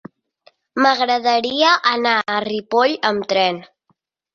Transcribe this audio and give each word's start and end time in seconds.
M'agradaria 0.85 1.75
anar 1.93 2.17
a 2.35 2.43
Ripoll 2.49 3.01
amb 3.15 3.33
tren. 3.35 3.67